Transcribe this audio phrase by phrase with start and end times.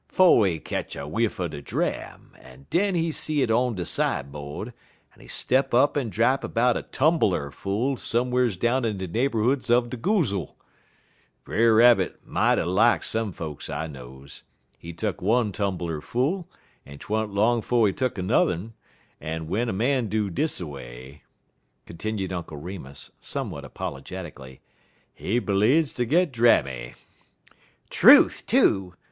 [0.07, 3.85] "'Fo' he ketch a whiff er de dram, en den he see it on de
[3.85, 4.69] side bode,
[5.13, 9.69] en he step up en drap 'bout a tumbeler full some'rs down in de neighborhoods
[9.69, 10.55] er de goozle.
[11.43, 14.41] Brer Rabbit mighty lak some folks I knows.
[14.75, 16.49] He tuck one tumbeler full,
[16.83, 18.73] en 't wa'n't long 'fo' he tuck 'n'er'n,
[19.21, 21.21] en w'en a man do dis a way,"
[21.85, 24.61] continued Uncle Remus, somewhat apologetically,
[25.13, 26.95] "he bleedz ter git drammy."
[27.91, 28.95] "Truth, too!"